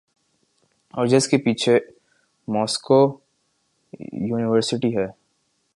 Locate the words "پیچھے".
1.37-1.79